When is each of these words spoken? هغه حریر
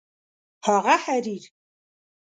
هغه 0.67 0.95
حریر 1.03 1.43